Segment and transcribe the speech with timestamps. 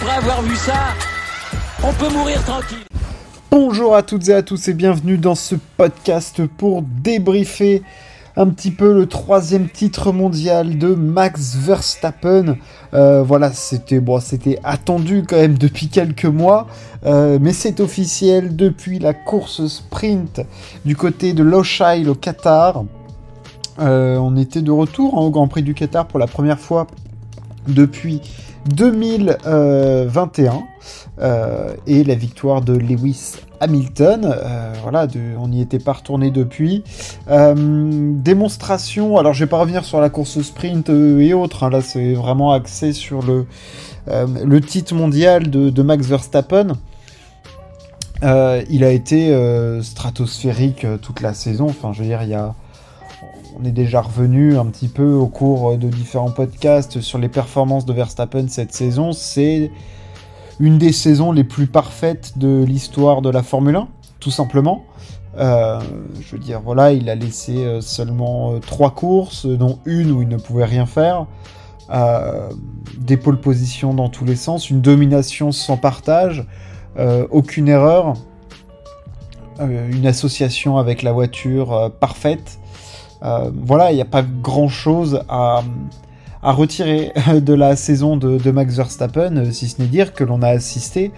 [0.00, 0.94] après avoir vu ça,
[1.82, 2.84] on peut mourir tranquille.
[3.50, 7.82] Bonjour à toutes et à tous et bienvenue dans ce podcast pour débriefer
[8.36, 12.58] un petit peu le troisième titre mondial de Max Verstappen.
[12.94, 16.68] Euh, voilà, c'était bon, c'était attendu quand même depuis quelques mois,
[17.04, 20.42] euh, mais c'est officiel depuis la course sprint
[20.84, 22.84] du côté de Loshai au Qatar.
[23.80, 26.86] Euh, on était de retour hein, au Grand Prix du Qatar pour la première fois
[27.66, 28.20] depuis
[28.74, 30.62] 2021
[31.86, 34.24] et la victoire de Lewis Hamilton.
[34.24, 35.06] Euh, voilà,
[35.38, 36.84] on n'y était pas retourné depuis.
[37.28, 37.54] Euh,
[38.14, 41.80] démonstration, alors je vais pas revenir sur la course sprint euh, et autres, hein, là
[41.80, 43.46] c'est vraiment axé sur le,
[44.06, 46.74] le titre mondial de, Max Verstappen.
[48.22, 49.34] il a été
[49.82, 52.54] stratosphérique toute la saison, enfin je veux dire, il y a
[53.56, 57.86] on est déjà revenu un petit peu au cours de différents podcasts sur les performances
[57.86, 59.12] de Verstappen cette saison.
[59.12, 59.70] C'est
[60.60, 63.88] une des saisons les plus parfaites de l'histoire de la Formule 1,
[64.20, 64.84] tout simplement.
[65.36, 65.80] Euh,
[66.20, 70.22] je veux dire, voilà, il a laissé euh, seulement euh, trois courses, dont une où
[70.22, 71.26] il ne pouvait rien faire.
[72.98, 76.44] des pôles positions dans tous les sens, une domination sans partage,
[77.30, 78.14] aucune erreur,
[79.58, 82.58] une association avec la voiture parfaite.
[83.20, 85.62] Voilà, il n'y a pas grand chose à,
[86.42, 90.48] retirer de la saison de, Max Verstappen, euh, si ce n'est dire que l'on a
[90.48, 91.12] assisté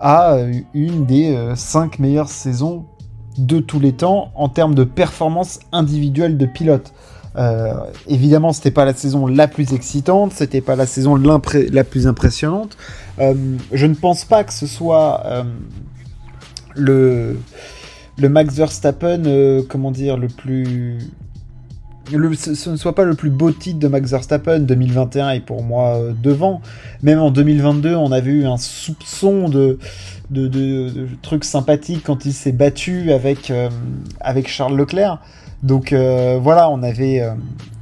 [0.00, 2.84] à euh, une des euh, cinq meilleures saisons
[3.38, 6.92] de tous les temps en termes de performance individuelle de pilote.
[8.06, 12.76] évidemment, c'était pas la saison la plus excitante, c'était pas la saison la plus impressionnante.
[13.18, 15.24] je ne pense pas que ce soit
[16.76, 17.36] le,
[18.18, 20.98] le Max Verstappen, comment dire, le plus
[22.10, 25.96] ce ne soit pas le plus beau titre de Max Verstappen, 2021 est pour moi
[25.96, 26.60] euh, devant.
[27.02, 29.78] Même en 2022, on avait eu un soupçon de,
[30.30, 33.70] de, trucs sympathiques quand il s'est battu avec, euh,
[34.46, 35.20] Charles Leclerc.
[35.62, 37.26] Donc euh, voilà, on avait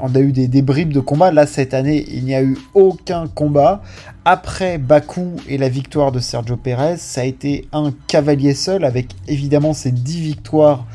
[0.00, 1.30] on a eu des, des, bribes de combat.
[1.30, 3.82] Là, cette année, il n'y a eu aucun combat.
[4.24, 9.14] Après Bakou et la victoire de Sergio Perez, ça a été un cavalier seul avec
[9.28, 10.86] évidemment ses 10 victoires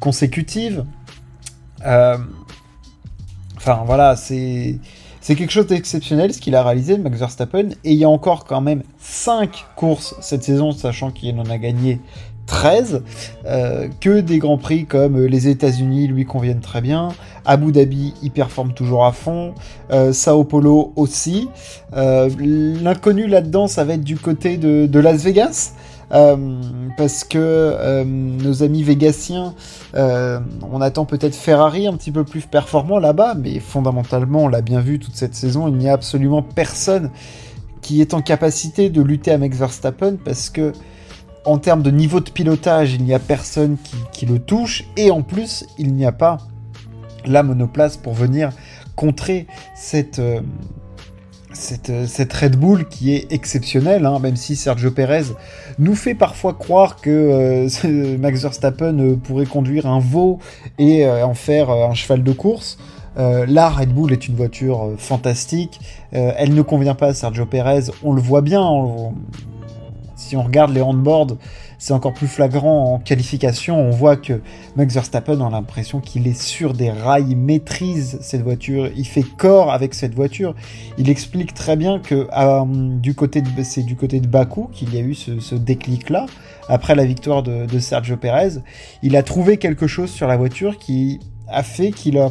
[0.00, 0.84] consécutives.
[3.64, 4.80] Enfin voilà, c'est
[5.24, 7.68] quelque chose d'exceptionnel ce qu'il a réalisé, Max Verstappen.
[7.84, 11.58] Et il y a encore quand même 5 courses cette saison, sachant qu'il en a
[11.58, 12.00] gagné
[12.46, 13.04] 13,
[13.46, 17.10] euh, que des grands prix comme euh, les États-Unis lui conviennent très bien,
[17.44, 19.54] Abu Dhabi il performe toujours à fond,
[19.92, 21.48] euh, Sao Paulo aussi.
[21.92, 25.74] L'inconnu là-dedans, ça va être du côté de Las Vegas.
[26.12, 26.60] Euh,
[26.98, 29.54] parce que euh, nos amis végasiens,
[29.94, 30.40] euh,
[30.70, 34.80] on attend peut-être Ferrari un petit peu plus performant là-bas, mais fondamentalement, on l'a bien
[34.80, 37.10] vu toute cette saison, il n'y a absolument personne
[37.80, 40.72] qui est en capacité de lutter avec Verstappen parce que
[41.44, 43.76] en termes de niveau de pilotage, il n'y a personne
[44.12, 46.38] qui, le touche et en plus, il n'y a pas
[47.24, 48.50] la monoplace pour venir
[48.94, 50.20] contrer cette,
[51.52, 55.24] cette, Red Bull qui est exceptionnelle, hein, même si Sergio Perez
[55.78, 60.38] nous fait parfois croire que euh, Max Verstappen euh, pourrait conduire un veau
[60.78, 62.78] et en faire un cheval de course.
[63.16, 65.80] là, Red Bull est une voiture fantastique.
[66.12, 68.62] elle ne convient pas à Sergio Perez, on le voit bien.
[70.22, 71.36] Si on regarde les handboards,
[71.78, 73.76] c'est encore plus flagrant en qualification.
[73.76, 74.40] On voit que
[74.76, 79.24] Max Verstappen a l'impression qu'il est sur des rails, il maîtrise cette voiture, il fait
[79.36, 80.54] corps avec cette voiture.
[80.96, 82.64] Il explique très bien que euh,
[83.64, 86.26] c'est du côté de Bakou qu'il y a eu ce, déclic-là.
[86.68, 88.60] Après la victoire de, de Sergio Perez,
[89.02, 91.18] il a trouvé quelque chose sur la voiture qui
[91.48, 92.30] a fait qu'il a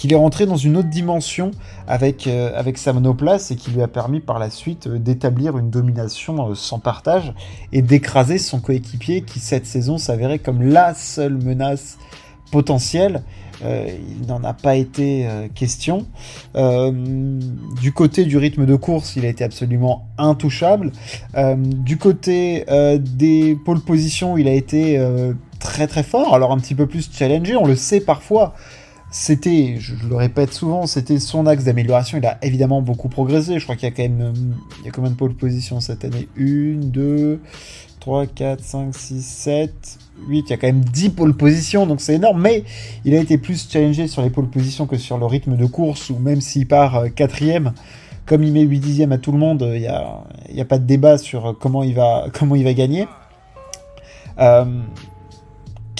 [0.00, 1.50] qu'il est rentré dans une autre dimension
[1.86, 5.58] avec, euh, avec sa monoplace et qui lui a permis par la suite euh, d'établir
[5.58, 7.34] une domination euh, sans partage
[7.70, 11.98] et d'écraser son coéquipier qui cette saison s'avérait comme la seule menace
[12.50, 13.22] potentielle.
[13.62, 16.06] il n'en a pas été question.
[16.54, 20.90] du côté du rythme de course, il a été absolument intouchable.
[21.56, 22.64] du côté
[22.98, 24.98] des pôles positions, il a été
[25.60, 26.34] très très fort.
[26.34, 28.54] Alors un petit peu plus challengé, on le sait parfois
[29.10, 32.18] c'était, je, le répète souvent, c'était son axe d'amélioration.
[32.18, 33.58] Il a évidemment beaucoup progressé.
[33.58, 34.32] Je crois qu'il y a quand même,
[34.80, 36.28] il y a combien de pole positions cette année?
[36.38, 37.40] 1, 2,
[37.98, 39.98] 3, 4, 5, 6, 7,
[40.28, 40.44] 8.
[40.46, 42.40] Il y a quand même 10 pole positions, donc c'est énorme.
[42.40, 42.62] Mais
[43.04, 46.10] il a été plus challengé sur les pole positions que sur le rythme de course,
[46.10, 47.72] ou même s'il part euh, quatrième,
[48.26, 50.22] comme il met 8 dixièmes à tout le monde, il n'y a,
[50.56, 53.08] a, pas de débat sur comment il va, comment il va gagner.
[54.38, 54.64] Euh,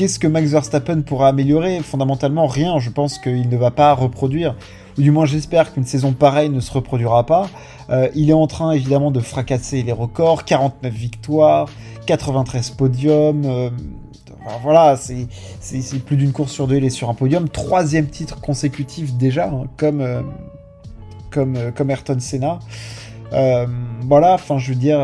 [0.00, 2.79] qu'est-ce que Max Verstappen pourra améliorer Fondamentalement, rien.
[2.79, 4.56] Je pense qu'il ne va pas reproduire,
[4.97, 7.50] ou du moins j'espère qu'une saison pareille ne se reproduira pas.
[7.91, 11.69] Euh, il est en train évidemment de fracasser les records, 49 victoires,
[12.06, 13.44] 93 podiums.
[13.44, 13.69] Euh,
[14.62, 17.50] voilà, c'est plus d'une course sur deux, il est sur un podium.
[17.50, 20.23] Troisième titre consécutif déjà, hein, comme, euh,
[21.31, 22.58] comme, comme Ayrton Senna.
[23.31, 24.99] voilà, enfin je veux dire,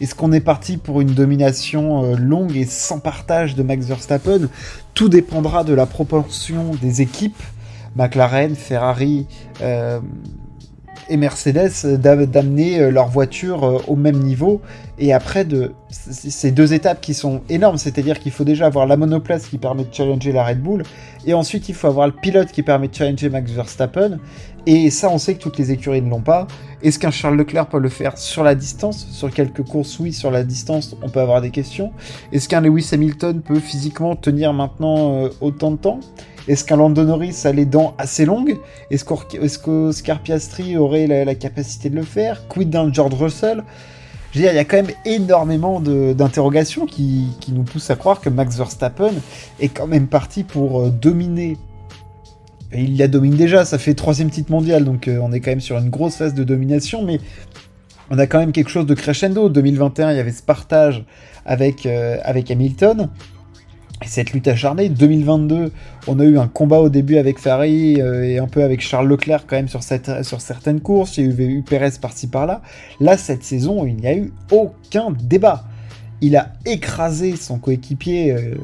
[0.00, 4.48] est-ce qu'on est parti pour une domination longue et sans partage de Max Verstappen?
[4.94, 7.42] Tout dépendra de la proportion des équipes.
[7.96, 9.26] McLaren, Ferrari,
[11.08, 14.60] et Mercedes d'amener euh, leur voiture euh, au même niveau.
[14.98, 18.96] Et après, de, ces deux étapes qui sont énormes, c'est-à-dire qu'il faut déjà avoir la
[18.96, 20.82] monoplace qui permet de challenger la Red Bull,
[21.26, 24.18] et ensuite il faut avoir le pilote qui permet de challenger Max Verstappen.
[24.66, 26.46] Et ça, on sait que toutes les écuries ne l'ont pas.
[26.82, 29.06] Est-ce qu'un Charles Leclerc peut le faire sur la distance?
[29.10, 31.90] Sur quelques courses, oui, sur la distance, on peut avoir des questions.
[32.32, 36.00] Est-ce qu'un Lewis Hamilton peut physiquement tenir maintenant euh, autant de temps?
[36.48, 38.58] Est-ce qu'un Lando Norris a les dents assez longues?
[38.90, 39.04] Est-ce
[39.58, 42.48] qu'Oscar Piastri aurait la, capacité de le faire?
[42.48, 43.62] Quid d'un George Russell?
[44.32, 48.22] Je veux dire, il y a quand même énormément d'interrogations qui, nous poussent à croire
[48.22, 49.12] que Max Verstappen
[49.60, 51.58] est quand même parti pour euh, dominer.
[52.72, 55.50] Et il la domine déjà, ça fait troisième titre mondial, donc euh, on est quand
[55.50, 57.20] même sur une grosse phase de domination, mais
[58.10, 59.48] on a quand même quelque chose de crescendo.
[59.48, 61.04] 2021, il y avait ce partage
[61.46, 63.08] euh, avec Hamilton
[64.06, 64.88] cette lutte acharnée.
[64.88, 65.72] 2022,
[66.06, 69.08] on a eu un combat au début avec Ferrari euh, et un peu avec Charles
[69.08, 71.18] Leclerc quand même sur, certaines courses.
[71.18, 72.62] Il y a eu, Perez par-ci par-là.
[73.00, 75.64] Là, cette saison, il n'y a eu aucun débat.
[76.20, 78.54] Il a écrasé son coéquipier euh,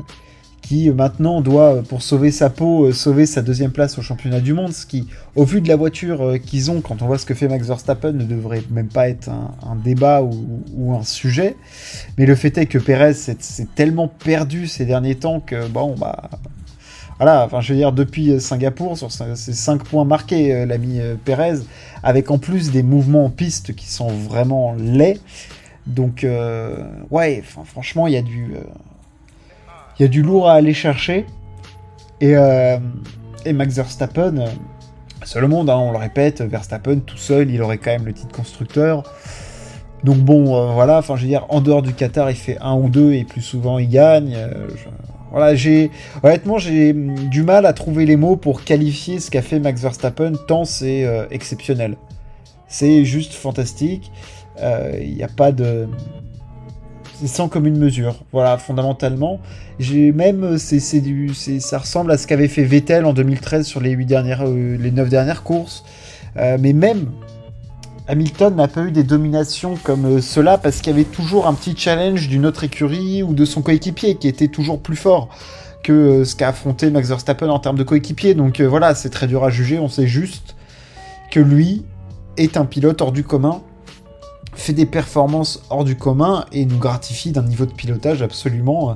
[0.64, 4.54] qui maintenant doit, pour sauver sa peau, euh, sauver sa deuxième place au championnat du
[4.54, 5.06] monde, ce qui,
[5.36, 7.66] au vu de la voiture euh, qu'ils ont, quand on voit ce que fait Max
[7.66, 11.56] Verstappen, ne devrait même pas être un, débat ou, un sujet.
[12.16, 13.36] Mais le fait est que Perez s'est
[13.74, 16.30] tellement perdu ces derniers temps que, bon, bah...
[17.18, 21.58] Voilà, enfin je veux dire, depuis Singapour, sur ces 5 points marqués, euh, l'ami Perez,
[22.02, 25.20] avec en plus des mouvements en piste qui sont vraiment laids.
[25.86, 26.26] Donc,
[27.10, 28.54] ouais, franchement, il y a du
[29.98, 31.26] il y a du lourd à aller chercher.
[32.20, 32.78] Et, euh,
[33.52, 34.46] Max Verstappen, euh,
[35.24, 38.12] seul le monde, hein, on le répète, Verstappen tout seul, il aurait quand même le
[38.12, 39.02] titre constructeur.
[40.02, 42.74] Donc bon, euh, voilà, enfin je veux dire, en dehors du Qatar, il fait un
[42.74, 44.36] ou deux et plus souvent il gagne.
[45.30, 45.90] voilà, j'ai
[46.22, 50.32] honnêtement j'ai du mal à trouver les mots pour qualifier ce qu'a fait Max Verstappen
[50.46, 51.96] tant c'est exceptionnel.
[52.68, 54.10] C'est juste fantastique.
[54.60, 55.88] Il n'y a pas de
[57.26, 58.16] sans commune mesure.
[58.32, 59.40] Voilà, fondamentalement.
[59.78, 60.56] J'ai même,
[60.92, 64.76] du, ça ressemble à ce qu'avait fait Vettel en 2013 sur les 8 dernières, euh,
[64.78, 65.84] les 9 dernières courses.
[66.36, 67.10] Euh, mais même
[68.08, 71.54] Hamilton n'a pas eu des dominations comme euh, cela parce qu'il y avait toujours un
[71.54, 75.28] petit challenge d'une autre écurie ou de son coéquipier qui était toujours plus fort
[75.82, 78.34] que ce qu'a affronté Max Verstappen en termes de coéquipier.
[78.34, 79.78] Donc voilà, c'est très dur à juger.
[79.78, 80.56] On sait juste
[81.30, 81.84] que lui
[82.36, 83.60] est un pilote hors du commun
[84.56, 88.94] fait des performances hors du commun et nous gratifie d'un niveau de pilotage absolument euh,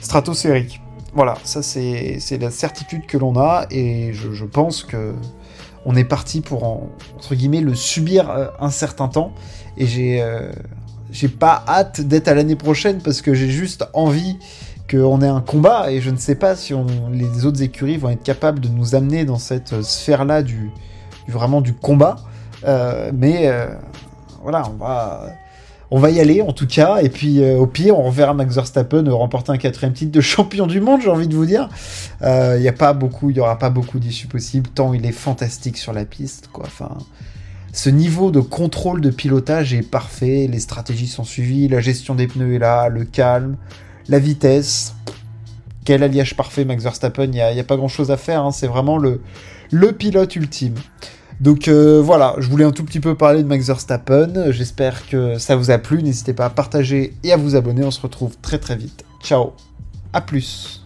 [0.00, 0.80] stratosphérique.
[1.14, 5.14] Voilà, ça c'est la certitude que l'on a et je, pense que
[5.86, 9.32] on est parti pour entre guillemets le subir euh, un certain temps
[9.78, 10.52] et j'ai euh,
[11.10, 14.38] j'ai pas hâte d'être à l'année prochaine parce que j'ai juste envie
[14.90, 16.74] qu'on ait un combat et je ne sais pas si
[17.10, 20.70] les autres écuries vont être capables de nous amener dans cette sphère là du,
[21.28, 22.16] vraiment du combat
[23.14, 23.50] mais
[24.46, 25.26] voilà, on va,
[25.90, 26.98] on va y aller en tout cas.
[27.02, 30.68] Et puis euh, au pire, on reverra Max Verstappen remporter un quatrième titre de champion
[30.68, 31.68] du monde, j'ai envie de vous dire.
[32.20, 35.04] Il euh, n'y a pas beaucoup, il y aura pas beaucoup d'issues possibles, tant il
[35.04, 36.62] est fantastique sur la piste, quoi.
[36.64, 36.96] Enfin,
[37.72, 42.28] ce niveau de contrôle de pilotage est parfait, les stratégies sont suivies, la gestion des
[42.28, 43.56] pneus est là, le calme,
[44.08, 44.94] la vitesse.
[45.84, 48.52] Quel alliage parfait, Max Verstappen, il n'y a, pas grand chose à faire, hein.
[48.52, 49.20] c'est vraiment le,
[49.72, 50.76] le pilote ultime.
[51.40, 54.50] Donc euh, voilà, je voulais un tout petit peu parler de Max Verstappen.
[54.50, 56.02] J'espère que ça vous a plu.
[56.02, 57.84] N'hésitez pas à partager et à vous abonner.
[57.84, 59.04] On se retrouve très très vite.
[59.22, 59.52] Ciao,
[60.12, 60.85] à plus.